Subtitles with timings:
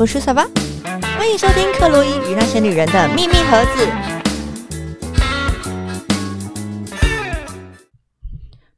[0.00, 0.46] 我是小巴，
[1.18, 3.86] 欢迎收听克洛伊与那些女人的秘密盒子。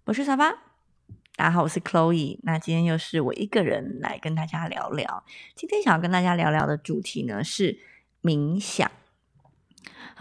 [0.03, 0.51] 我是小巴，
[1.37, 2.41] 大家好，我是 Chloe。
[2.43, 5.23] 那今天又是我一个人来跟大家聊聊。
[5.55, 7.79] 今天想要跟大家聊聊的主题呢是
[8.21, 8.91] 冥想。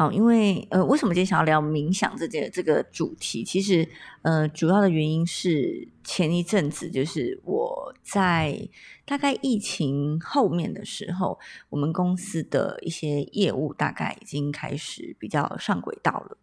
[0.02, 3.43] 好，因为呃，为什么今天想要聊冥想这件这个主题？
[3.43, 3.88] 其实
[4.23, 8.67] 呃，主要的原因是前一阵子就是我在
[9.05, 11.38] 大概疫情后面的时候，
[11.70, 16.35] 我们公司的一些业务大概已经开始比较上轨道了。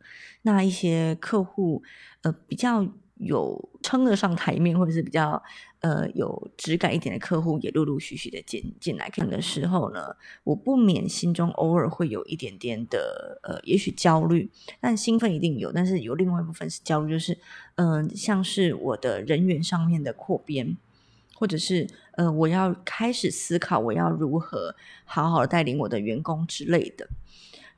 [0.42, 1.82] 那一些客户
[2.22, 2.86] 呃比较。
[3.18, 5.42] 有撑得上台面，或者是比较
[5.80, 14.50] 呃有质感一点的客户，也陆陆续续的进进来看的时候呢，我不免心中偶尔会有一点点的呃，也许焦虑，
[14.80, 17.38] 但兴奋一定有，但是有另外一部分是焦虑，就是
[17.76, 20.76] 嗯，像是我的人员上面的扩编，
[21.34, 24.74] 或者是呃，我要开始思考我要如何
[25.04, 27.08] 好好的带领我的员工之类的，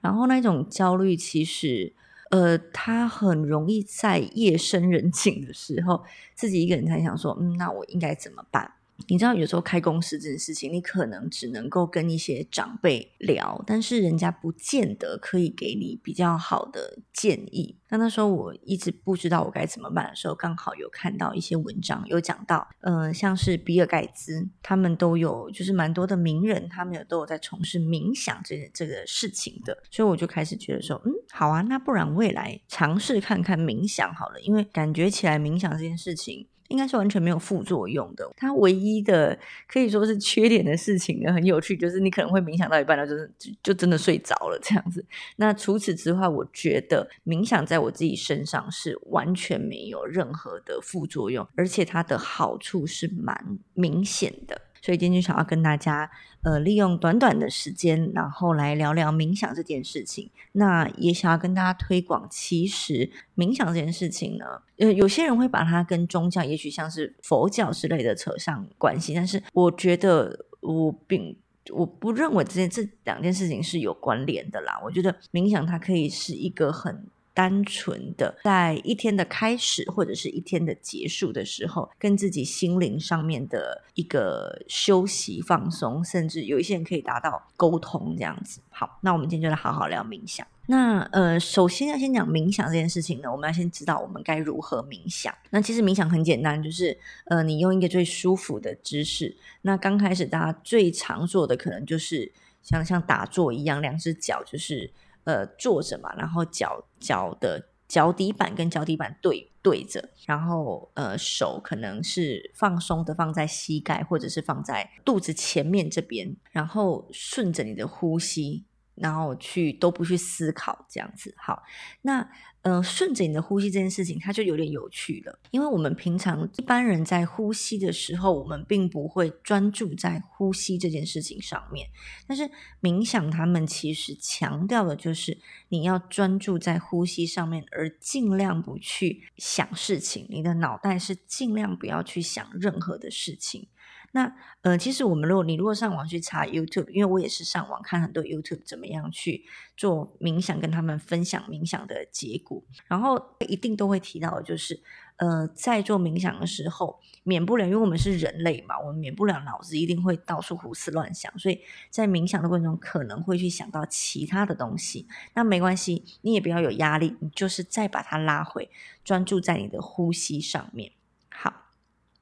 [0.01, 1.95] 然后那种焦虑其实。
[2.31, 6.03] 呃，他很容易在夜深人静的时候，
[6.35, 8.71] 自己一个人在想说，嗯，那我应该怎么办？
[9.09, 17.79] 你知道，有时候开公司这件事情，你可能只能够跟一些长辈聊，但是人家不见得可以给你比较好的建议。
[17.89, 29.77] 那那时候我一直不知道我该怎么办的时候，刚好有看到一些文章，有讲到，嗯，像是比尔盖茨，他们都有，就是蛮多的名人，他们有都有在从事冥想这这个事情的。
[29.91, 36.47] 所以我就开始觉得说，嗯，好啊，那不然未来尝试看看冥想好了，因为感觉起来冥想这件事情。
[36.71, 38.29] 应该是完全没有副作用的。
[38.37, 45.05] 它唯一的可以说是缺点的事情呢，很有趣，就是你可能会冥想到一半，就是就就真的睡着了这样子。
[45.37, 54.61] 那除此之外，我觉得冥想在我自己身上是完全没有任何的副作用，而且它的好处是蛮明显的。
[54.83, 56.11] 所以今天就想要跟大家，
[56.43, 60.31] 呃，利用短短的时间，然后来聊聊冥想这件事情。
[60.53, 64.45] 那也想要跟大家推广，其实冥想这件事情呢，
[64.79, 71.37] 呃，有些人会把它跟宗教，也许像是佛教之类的扯上关系，但是我觉得我并
[71.71, 74.81] 我不认为这件这两件事情是有关联的啦。
[74.85, 77.07] 我觉得冥想它可以是一个很。
[77.41, 88.61] 单纯的在一天的开始或者是一天的结束的时候，跟自己心灵上面的一个休息放松，甚至有一些人可以达到沟通这样子。
[88.69, 90.47] 好，那我们今天就来好好聊冥想。
[90.67, 95.35] 那呃，首先要先讲冥想这件事情呢，我们要先知道我们该如何冥想。
[95.49, 99.35] 那其实冥想很简单，就是呃，你用一个最舒服的姿势。
[99.63, 102.31] 那刚开始大家最常做的可能就是
[102.63, 104.91] 像像打坐一样，两只脚就是。
[105.31, 118.65] 呃，坐着嘛，然后脚脚的脚底板跟脚底板对对着，然后呃，手可能是放松的放在膝盖或者是放在肚子前面这边，然后顺着你的呼吸。
[118.97, 121.63] 然后去都不去思考这样子，好，
[122.03, 122.29] 那
[122.63, 125.39] 嗯，顺着你的呼吸这件事情，它就有点有趣了。
[125.51, 131.89] 因为我们平常一般人在呼吸的时候，我们并不会专注在呼吸这件事情上面。
[132.27, 132.51] 但是
[132.83, 135.39] 冥想，他们其实强调的就是
[135.69, 140.27] 你要专注在呼吸上面，而尽量不去想事情。
[140.29, 143.69] 你的脑袋是尽量不要去想任何的事情。
[144.13, 149.45] 那呃，其实我们如果你如果上网去查 YouTube，因为我也是上网看很多 YouTube 怎么样去
[149.77, 154.81] 做冥想，跟他们分享冥想的结果，然后一定都会提到的，就是
[155.17, 165.07] 呃，在做冥想的时候，免不了，因为我们是人类嘛，我们免不了脑子一定会到处胡思乱想，所以在冥想的过程中可能会去想到其他的东西。
[165.35, 168.69] 那没关系，你也不要有压力，你就是再把它拉回，
[169.05, 170.93] 专注在你的呼吸上面。
[171.31, 171.70] 好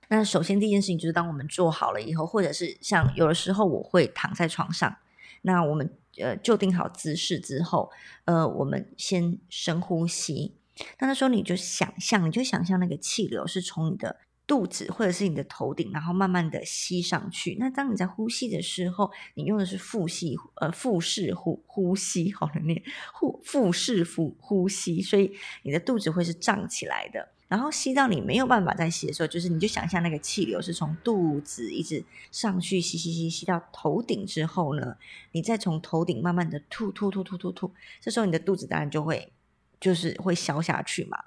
[0.09, 4.97] 那首先第一件事情就是，当我们做好了以后，或者是像有的时候我会躺在床上，
[5.43, 7.91] 那我们呃就定好姿势之后，
[8.25, 10.55] 呃，我们先深呼吸。
[10.99, 17.57] 那那时候你就想象，你就想象那个气流是从你的肚子或者是你的头顶，然后慢慢的吸上去。
[17.61, 22.83] 那当你在呼吸的时候，你用的是腹吸呃腹式呼呼吸，好了念
[23.19, 25.33] 腹腹式呼呼吸，所以
[25.65, 27.29] 你的肚子会是胀起来的。
[27.49, 34.99] 然后吸到你没有办法再吸的时候，就是你就想象那个气流是从肚子一直上去吸吸吸吸到头顶之后呢，
[35.33, 37.73] 你再从头顶慢慢的吐吐吐吐吐吐，
[38.03, 39.33] 这时候你的肚子当然就会
[39.81, 41.25] 就是会消下去嘛，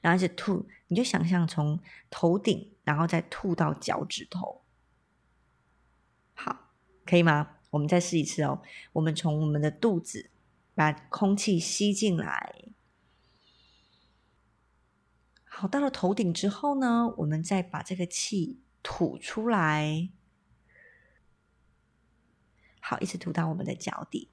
[0.00, 1.78] 然后就吐，你就想象从
[2.08, 4.62] 头顶然后再吐到脚趾头，
[6.32, 6.70] 好，
[7.04, 7.56] 可以吗？
[7.68, 8.62] 我们再试一次哦，
[8.94, 10.30] 我们从我们的肚子
[10.74, 12.64] 把空气吸进来。
[15.58, 20.08] 好，到了头顶之后呢，我们再把这个气吐出来。
[22.78, 24.30] 好，一直吐到我们的脚底，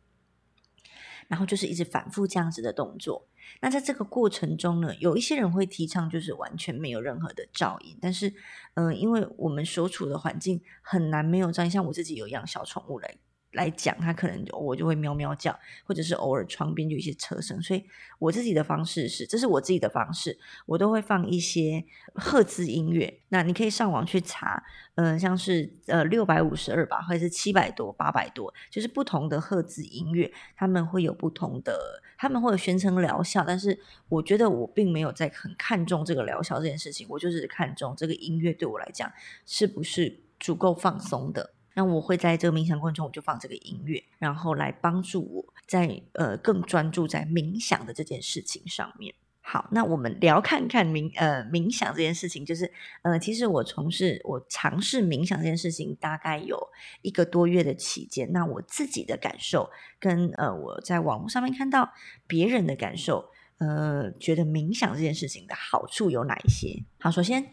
[1.27, 3.27] 然后就是一直反复这样子的动作。
[3.61, 8.31] 那在这个过程中呢，有一些人会提倡就是完全没有任何的噪音，但是，
[8.75, 13.19] 嗯，因为我们所处的环境很难没有噪音，像我自己有养小宠物嘞。
[13.55, 17.83] 来讲，它可能我就会喵喵叫，或者是偶尔窗边就有一些车声，所以
[18.19, 23.21] 我自己的方式是，这是我自己的方式，我都会放一些赫兹音乐。
[23.29, 24.63] 那你可以上网去查，
[24.95, 33.79] 嗯，像是呃六百五十二吧，或者是七百多、八百多，就是不同的赫兹音乐，他们会有不同的，他们会有宣称疗效，但是
[34.09, 39.11] 我觉得我并没有在很看重这个疗效这件事情，我就是看重这个音乐对我来讲
[39.45, 41.54] 是不是足够放松的。
[41.75, 49.13] 那我会在这个冥想过程中，我就放这个音乐，然后来帮助我在呃更专注在冥想的这件事情上面。
[49.41, 52.71] 好，那我们聊看看冥呃冥想这件事情，就是
[53.03, 56.57] 呃其实我从事我尝试冥想这件事情大概有
[57.03, 59.69] 一个多月的期间，那我自己的感受
[59.99, 61.91] 跟呃我在网络上面看到
[62.25, 63.29] 别人的感受，
[63.59, 66.83] 呃觉得冥想这件事情的好处有哪一些？
[66.99, 67.51] 好，首先。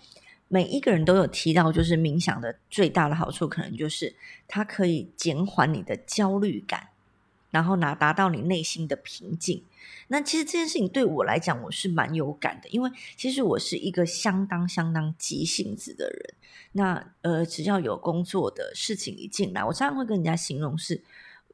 [0.52, 4.14] 每一个人都有提到，就是冥想的最大的好处，可能就是
[4.46, 6.88] 它可以减缓你的焦虑感，
[7.50, 9.64] 然后拿达到你内心的平静。
[10.08, 16.34] 那其实这件事情对我来讲，我是蛮有感的，因为其实我是一个相当相当急性子的人。
[16.72, 21.02] 那呃，只要有工作的事情一进来，我常常会跟人家形容是，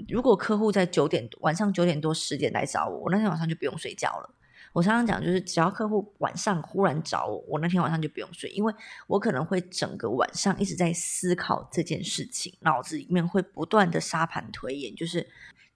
[0.08, 4.34] 如果客户在九点晚上九点多十点来找我，我那天晚上就不用睡觉了。
[4.72, 8.74] 我常常讲，就是只要客户晚上忽然找我，我那天晚上就不用睡，因为
[9.06, 15.26] 我可能会整个晚上一直在思考这件事情，脑子里面会不断的沙盘推演，就是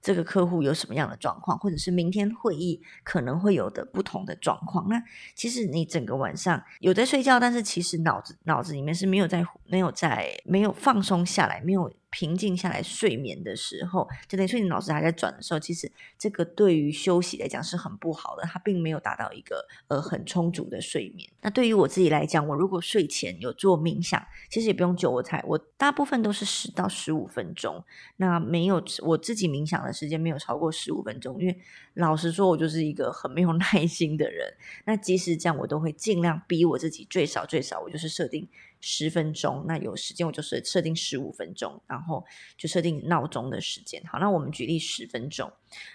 [0.00, 4.88] 这个客户有什么样的状况，或者是明天会议可能会有的不同的状况。
[4.88, 5.02] 那
[5.34, 11.92] 其实你整个晚上有在睡觉，但是其实脑子脑子里面是没有在没有在没有放松下来，没有。
[12.12, 21.28] 平静下来睡眠的时候，就等于说你脑子还在转的时候，其实这个对于休息来讲是很不好的，它并没有达到一个呃很充足的睡眠。
[21.40, 27.82] 那对于我自己来讲，我如果睡前有做冥想，其实也不用久，我才我大部分都是十到十五分钟。
[28.18, 31.58] 那没有我自己冥想的时间没有超过十五分钟，因为
[31.94, 34.52] 老实说，我就是一个很没有 耐心的人。
[34.84, 38.46] 那即使这样，我都会尽量逼我自己，最少最少，我就是设定。
[38.84, 42.24] 十分钟，那有时间我就是设定十五分钟，然后
[42.56, 44.02] 就设定闹钟的时间。
[44.04, 45.52] 好，那我们举例十分钟，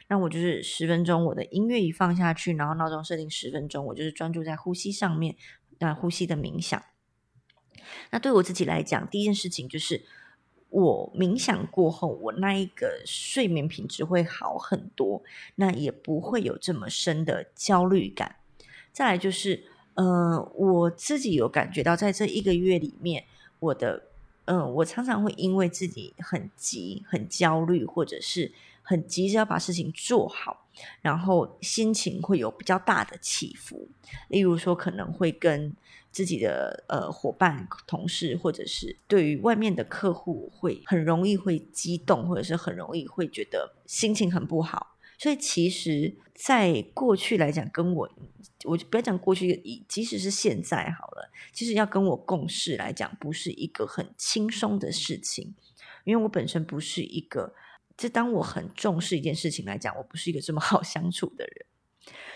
[0.08, 5.36] 那我就是十分钟，我的音乐一放下去，然后闹钟设定十分钟，我就是专注在呼吸上面，
[5.80, 6.82] 那呼吸的冥想。
[8.12, 10.06] 那对我自己来讲，第一件事情就是
[10.70, 15.22] 我冥想过后，我那一个睡眠品质会好很多，
[15.56, 18.38] 那也不会有这么深的焦虑感。
[18.94, 19.66] 再来就是。
[19.98, 23.26] 呃，我自己有感觉到，在这一个月里面，
[23.58, 24.04] 我的，
[24.46, 28.52] 嗯，我常常会因为自己很急、很焦虑，或者是
[28.84, 30.68] 很急着要把事情做好，
[31.02, 33.90] 然后心情会有比较大的起伏。
[34.28, 35.76] 例如说，可能会跟
[36.12, 44.96] 自己的呃伙伴、同事，或者是对于外面的客户，会很容易会激动，或者是很容易会觉得心情很不好。
[45.18, 48.10] 所以，其实，在过去来讲，跟我，
[48.66, 55.56] 我就不要讲过去，即使是现在好了，其实要跟我共事来讲，不是一个很轻松的事情，
[56.04, 57.54] 因为我本身不是一个，
[57.98, 61.66] 就当我很重视一件事情来讲，我不是一个这么好相处的人。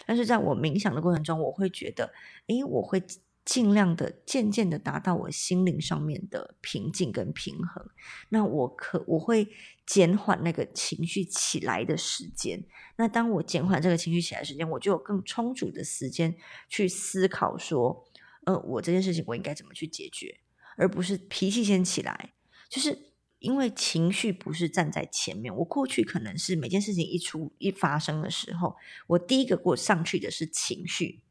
[0.05, 2.13] 但是，在我冥想的过程中，我会觉得，
[2.47, 3.03] 诶，我会。
[3.43, 7.89] 尽量的渐渐的达到我心灵上面的平静跟平衡，
[8.29, 9.47] 那我可我会
[9.85, 12.63] 减缓那个情绪起来的时间。
[12.97, 16.35] 那当我减缓这个情绪起来时间，我就有更充足的时间
[16.69, 18.05] 去思考说，
[18.45, 20.39] 呃，我这件事情我应该怎么去解决，
[20.77, 22.33] 而不是脾气先起来。
[22.69, 28.75] 就是因为情绪不是站在前面，我过去可能是每件事情一出一发生的时候，
[29.07, 31.23] 我第一个过上去的是情绪。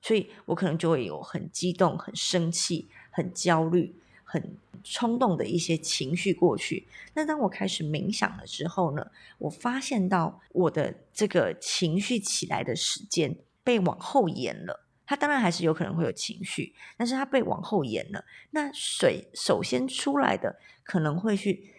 [0.00, 6.86] 所以我可能就会有很激动、很生气、很焦虑、很冲动的一些情绪过去。
[7.14, 14.86] 那当我开始冥想了之后呢，我发现到我的这个情绪起来的时间被往后延了。
[15.04, 18.24] 它当然还是有可能会有情绪，但是它被往后延了。
[18.50, 21.74] 那水首先出来的可能会去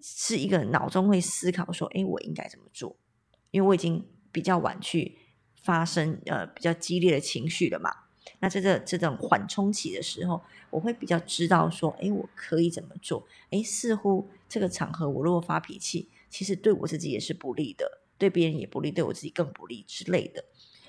[0.00, 2.96] 是一个脑中会思考说：“哎，我应该怎么做？”
[3.52, 5.16] 因为我已经比较晚去。
[5.64, 7.90] 发生呃比较激烈的情绪了嘛？
[8.40, 13.26] 那在这这种缓冲期的时候，我会比较知道说，哎，我可以怎么做？
[13.50, 20.44] 哎，似乎这个场合我如果发脾气，其实对我自己也是不利的，对别人也不利，对我自己更不利之类的。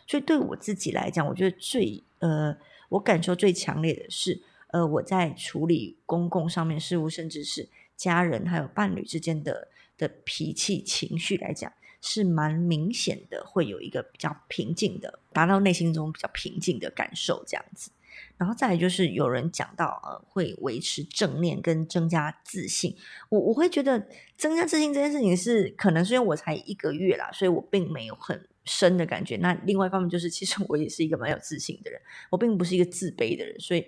[0.05, 2.55] 所以对我自己来讲，我觉得最呃，
[2.89, 11.71] 我感受最强烈的是，呃，我在处理公共上面事务，甚至是家人还有伴侣之间的的脾气情绪来讲，
[12.01, 17.91] 是蛮明显的，会有一个比较平静的，达到内心中比较平静的感受这样子。
[18.37, 22.95] 然后再来就是有人讲到呃，会维持正念跟增加自信。
[23.29, 29.37] 我我会觉得增加自信这件事情是可能是因为我才一个月啦，所以我并没有很深的感觉。
[29.37, 31.99] 那另外一方面就是，其实我也是一个蛮有自信的人，
[32.29, 33.85] 我并不是一个自卑的人，所以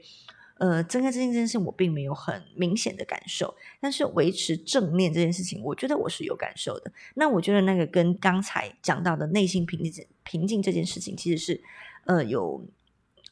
[0.60, 3.56] 呃，增加自信这件事情我并没有很明显的感受。
[3.80, 6.92] 但是维持正念这件事情，我觉得我是有感受的。
[7.16, 11.62] 那我觉得那个跟刚才讲到的内心平静平静这件事情，其实是
[12.06, 12.68] 呃有。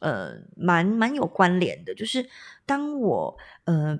[0.01, 2.29] 呃，蛮蛮有关联的，就是
[2.65, 3.97] 当我呃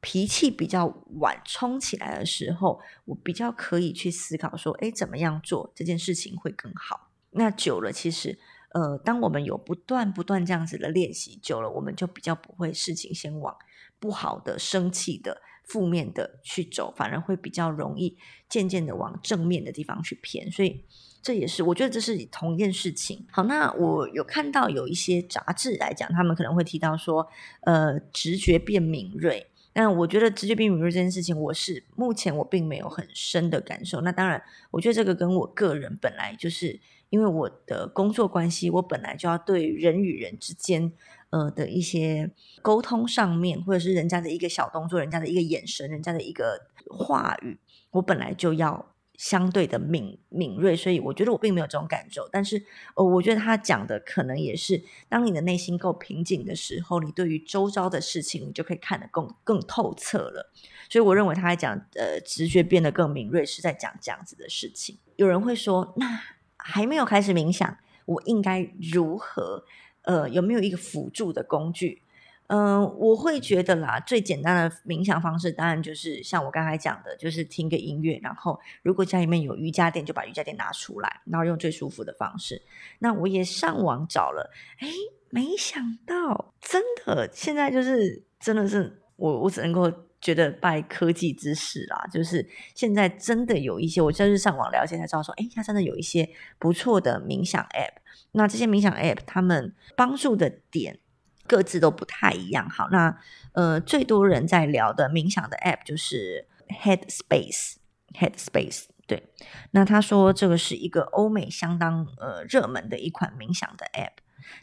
[0.00, 0.86] 脾气比较
[1.20, 7.10] 晚冲起来的时候，我比较可以去思考说，哎，怎么样做这件事情会更好？
[7.32, 8.38] 那久了，其实
[8.72, 13.56] 呃，当我们有不断不断这样子的练习，久了，我们就比较不会事情先往
[13.98, 18.16] 不好的、生气的、负面的去走，反而会比较容易
[18.48, 20.84] 渐渐的往正面的地方去偏，所以。
[21.22, 23.26] 这也是，我觉得这是同一件事情。
[23.30, 27.28] 好，那我有看到有一些杂志来讲，他们可能会提到说，
[27.60, 29.46] 呃，直觉变敏锐。
[29.74, 34.00] 那我觉得直觉变敏锐这件事情，我是目前我并没有很深的感受。
[34.00, 40.90] 那当然，我觉得这个跟我个人本来就是因为我的工作关系，我本来就要对人与人之间，
[41.28, 42.30] 呃的一些
[42.62, 47.58] 沟通上面，或者是人家的一个小动作、人家的一个眼神、人家的一个话语，
[47.90, 48.86] 我本来就要。
[49.20, 52.26] 相对的敏敏锐，所以我觉得我并没有这种感受。
[52.32, 52.64] 但是，
[52.96, 60.50] 呃，我觉得他讲的可能也是，当你的内心够平静的时候，你对于周遭的事情，你就可以看得更更透彻了。
[60.88, 64.96] 所以，我认为他在讲，呃，直觉变得更敏锐，是在讲这样子的事情。
[65.16, 66.18] 有人会说，那
[66.64, 67.76] 还没有开始冥想，
[68.06, 69.64] 我应该如何？
[70.02, 72.02] 呃，有没有一个辅助的工具？
[72.46, 82.60] 嗯，我会觉得啦，最简单的冥想方式，当然就是像我刚才讲的，就是听个音乐，然后如果家里面有瑜伽垫，就把瑜伽垫拿出来，然后用最舒服的方式。
[82.98, 84.88] 那我也上网找了，哎，
[85.28, 97.94] 没想到真的现在就是真的是我，我只能够觉得拜科技之使啦，就是现在真的有一些，我就是上网了解才知道说，哎，它真的有一些不错的冥想 App。
[98.32, 101.00] 那这些冥想 App，他们帮助的点。
[101.46, 102.70] 各自都不太一样。
[102.70, 103.18] 好，那
[103.54, 108.84] 呃，最多人在聊的冥想的 App 就是 Headspace，Headspace。
[109.08, 109.24] 对，
[109.72, 114.12] 那他说这个是一个欧美相当呃热门的一款冥想的 App。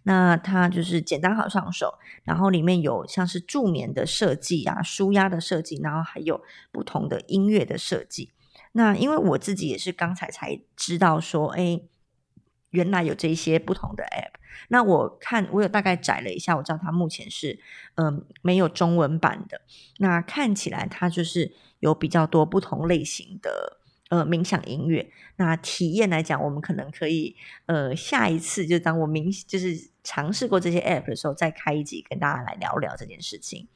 [0.04, 6.42] 那它就是简单好上手，然后里面有像是助眠的设计啊、舒压的设计，然后还有
[6.72, 8.32] 不同的音乐的设计。
[8.74, 11.82] 那因为我自己也是刚才才知道说，哎。
[12.72, 14.34] 原来有这些不同的 App，
[14.68, 17.58] 那我看我有大概窄了一下，我知道它目前是
[17.96, 19.62] 嗯没有中文版的。
[20.00, 25.10] 那看起来它就是有比较多不同类型的呃冥想音乐。
[25.36, 27.36] 那体验来讲，我们可能可以
[27.66, 33.68] 呃下一次就当我冥就是尝试过这些 App 的时候，再开一集跟大家来聊聊这件事情。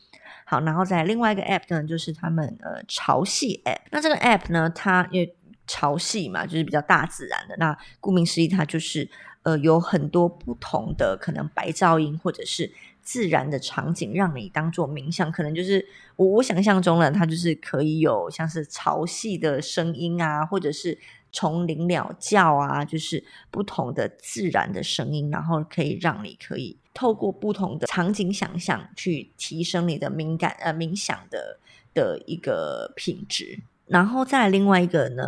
[0.46, 3.82] 好，然后在另外一个 App 呢，就是他们呃潮汐 App。
[3.92, 5.36] 那这个 App 呢，它因为
[5.68, 7.56] 潮汐嘛，就是比较大自然的。
[7.58, 9.10] 那顾名思义，它就是
[9.44, 12.72] 呃有很多不同的可能白噪音或者是
[13.02, 15.32] 自然的场景，让你当做冥想。
[15.32, 20.98] 可能就是我我想象中呢，它就是可以有像是潮汐的声音啊，或者是
[21.32, 31.60] 虫鸣鸟叫啊，就是不同的自然的声音，然后可以让你可以透过不同的场景想象，去提升你的敏感呃冥想的
[31.94, 33.62] 的一个品质。
[33.88, 35.24] 然后再另外一个呢，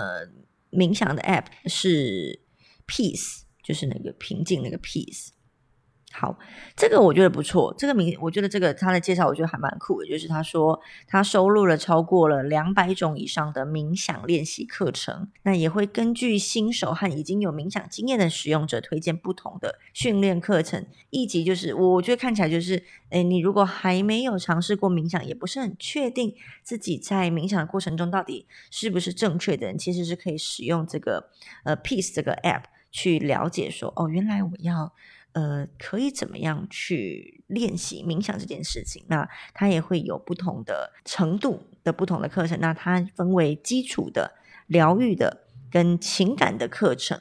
[0.72, 2.40] 冥想的 App 是
[2.86, 5.30] Peace，就是那个平静那个 Peace。
[6.16, 6.38] 好，
[6.76, 7.74] 这个我觉得不错。
[7.76, 10.08] 这个名，我觉得这个他的介绍，我觉得还蛮酷的。
[10.08, 20.86] 就是他说他收录了超过了两百种以上的冥想练习课程，那也会根据新手和已经有冥想经验的使用者推荐不同的训练课程。
[21.10, 31.32] 以及就是，我觉得看起来就是，哎，你如果还没有尝试过冥想，也不是很确定自己在冥想的过程中到底是不是正确的人，其实是可以使用这个
[31.64, 34.94] 呃 Peace 这个 App 去了解说，哦，原来我要。
[35.36, 39.04] 呃，可以怎么样去练习冥想这件事情？
[39.08, 42.60] 那它也会有不同的程度的不同的课程。
[42.60, 44.36] 那它分为基础的、
[44.68, 47.20] 疗愈的跟情感的课程，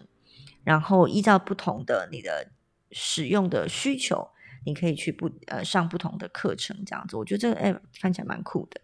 [0.62, 2.48] 然后依照不同的你的
[2.90, 4.28] 使用的需求，
[4.66, 7.16] 你可以去不呃上不同的课程这样子。
[7.16, 8.78] 我觉得这个 app 看起来蛮酷的。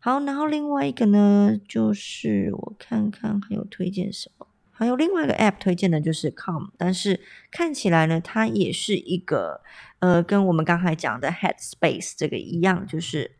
[0.00, 4.46] 好，然后另外一个呢，就是我看看还有推荐什么。
[4.82, 7.20] 还有另外一个 App 推荐的就是 Calm，但是
[7.52, 9.60] 看起来呢，它也是一个
[10.00, 13.36] 呃，跟我们刚才讲的 Headspace 这个一样，就是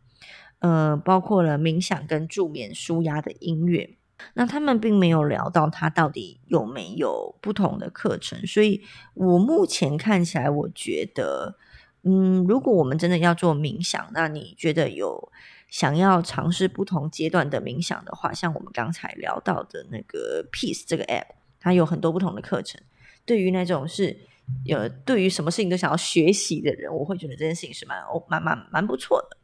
[0.61, 3.97] 呃，包括了冥想跟助眠舒压的音乐。
[4.35, 8.81] 那他们并没有聊到它到底有没有不同的课程，所以
[9.15, 11.57] 我目前看起来，我觉得，
[12.05, 15.33] 嗯，如果我们真的要做冥想，那你觉得有
[15.73, 22.79] 想要尝试不同阶段的冥想的话，像我们刚才聊到的那个 Peace 这个 App，它有很多不同的课程。
[23.25, 24.17] 对于那种是
[24.69, 29.37] 呃对于什么事情都想要学习的人，我会觉得这件事情是蛮哦蛮蛮蛮不错的。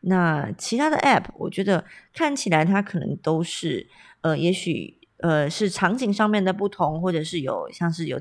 [0.00, 3.88] 那其他的 App，我觉得看起来它可能都是。
[4.22, 8.20] 呃，也许呃是场景上面的不同，或者是有像是有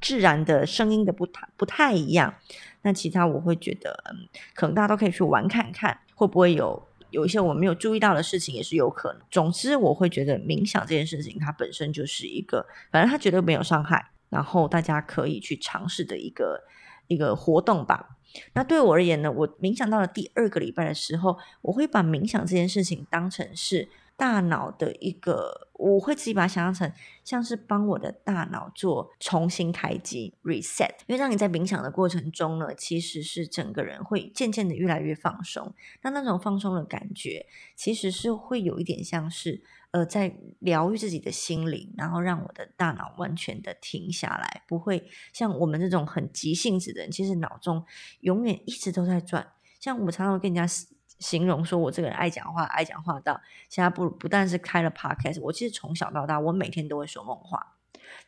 [0.00, 2.34] 自然的声音的不太不太一样。
[2.82, 6.82] 那其他我会觉得，嗯，可能大家都可以去玩看看，会不会有
[7.14, 9.22] 有一些我没有注意到的事情，也是有可能。
[9.30, 16.64] 总之，我会觉得冥想这件事情，它本身就是一个，反正它绝对没有伤害，然后大家可以去尝试的一个
[17.06, 18.16] 一个活动吧。
[18.52, 23.88] 那对我而言呢，我冥想到了第二个礼拜的时候，我会把冥想这件事情当成是。
[24.16, 26.92] 大脑的一个，我会自己把它想象成
[27.24, 35.74] 像是帮我的大脑做重新开机 reset，因为让你在冥想的过程中呢，其实是整个人会渐渐的越来越放松。
[36.02, 47.84] 那那种放松的感觉，其实是会有一点像是呃在疗愈自己的心灵，然后让我的大脑完全的停下来，不会像我们这种很急性子的人，其实脑中
[48.20, 49.52] 永远一直都在转。
[49.80, 50.72] 像我常常跟人家。
[51.18, 57.76] 形容说我这个人爱讲话，爱讲话到现在不不但是开了 podcast，我其实从小到大我每天都会说梦话，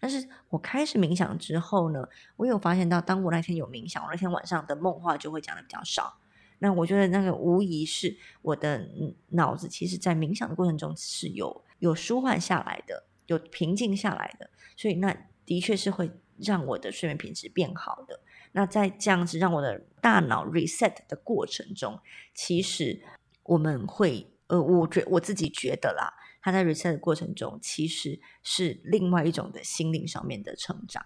[0.01, 6.19] 但是我开始冥想之后呢，我有发现到，当我那天有冥想，我那天晚上的梦话就会讲的比较少。
[6.59, 8.89] 那我觉得那个无疑是我的
[9.29, 15.15] 脑子，其实在冥想的过程中是有有舒缓下来的，有平静下来的，所以那
[15.45, 18.21] 的确是会让我的睡眠品质变好的。
[18.53, 22.01] 那在这样子让我的大脑 reset 的过程中，
[22.35, 23.03] 其实
[23.43, 31.05] 我们会呃，我觉我自己觉得啦，他在 reset 的过程中，其实是另外一种的心灵上面的成长。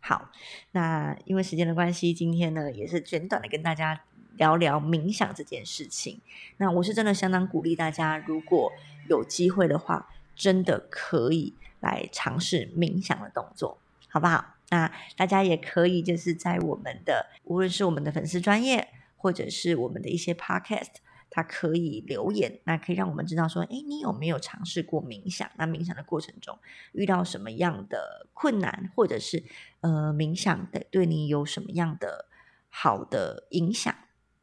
[0.00, 0.30] 好，
[0.72, 4.04] 那因为时间的关系，今天呢也是简短的跟大家
[4.36, 6.20] 聊聊冥想这件事情。
[6.58, 8.72] 那我是真的相当鼓励大家，如果
[9.08, 14.54] 有机会的话，真的可以来尝试冥想的动作，好不好？
[14.72, 20.94] 那大家也可以就是在我们的无论是我们的粉丝专业，或者是我们的一些 podcast，
[21.28, 25.50] 它可以留言，那可以让我们知道说，哎，你有没有尝试过冥想？
[25.58, 26.58] 那冥想的过程中
[26.92, 29.44] 遇到什么样的困难，或者是
[29.82, 32.24] 呃，冥想的对你有什么样的
[32.70, 33.94] 好的影响？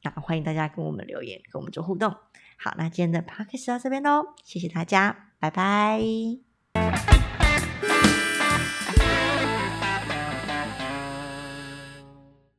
[0.04, 2.16] 那欢迎大家跟我们留言，跟我们做互动。
[2.56, 7.09] 好，那今天的 podcast 到这边喽，谢谢大家，拜拜。